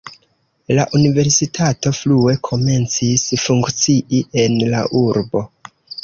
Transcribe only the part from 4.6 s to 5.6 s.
la urbo.